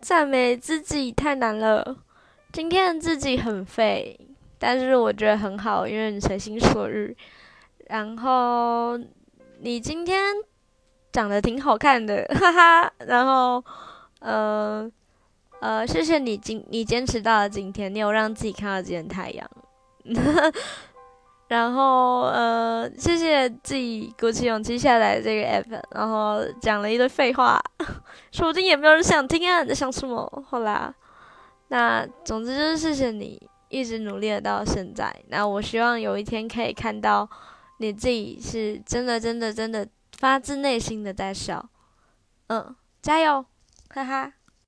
[0.00, 1.96] 赞美自己太难了。
[2.52, 4.18] 今天的自己很废，
[4.58, 7.16] 但是我觉得很好，因为你随心所欲。
[7.88, 8.98] 然后
[9.60, 10.34] 你今天
[11.12, 12.92] 长得挺好看的，哈哈。
[13.06, 13.62] 然后，
[14.20, 14.90] 呃
[15.60, 19.50] 呃，谢谢你今你坚持到了今天，你有让自己看到今天太阳。
[21.48, 27.58] 然后，呃，谢谢自己鼓起勇气下载这个 app，然后讲了一堆废话，
[28.30, 29.62] 说不定也没有人想听啊！
[29.62, 30.44] 你在想什么？
[30.48, 30.94] 好啦，
[31.68, 35.14] 那总之就是谢谢你一直努力的到现在。
[35.28, 37.28] 那我希望有一天可以看到
[37.78, 41.66] 你自己是真的、真的、真的发自内心的在笑。
[42.48, 43.44] 嗯，加油，
[43.88, 44.32] 哈哈。